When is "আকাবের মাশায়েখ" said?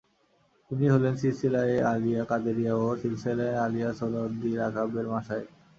4.67-5.47